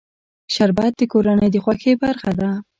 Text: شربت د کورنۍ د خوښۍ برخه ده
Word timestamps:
شربت 0.53 0.93
د 0.97 1.01
کورنۍ 1.11 1.47
د 1.51 1.57
خوښۍ 1.63 1.93
برخه 2.03 2.31
ده 2.39 2.49